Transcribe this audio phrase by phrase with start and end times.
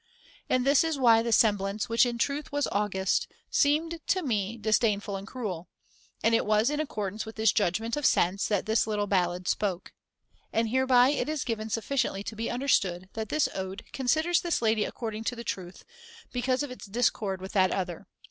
[0.49, 3.61] And this is why the semblance, which in truth was august, X.
[3.61, 5.69] THE THIRD TREATISE 193 seemed to me' disdainful and cruel';
[6.23, 8.87] and it was Eyes not in accordance with this judgment of sense that ^°^® this
[8.87, 9.93] little ballad spoke.
[10.51, 14.41] And hereby it is given ^^*^*P® sufficiently to be understood that this [^303 ode considers
[14.41, 15.85] this lady according to the truth,
[16.31, 18.07] because of its discord with that other.